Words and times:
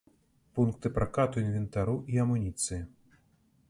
Пункты 0.59 0.91
пракату 0.95 1.43
інвентару 1.45 1.97
і 2.15 2.21
амуніцыі. 2.25 2.85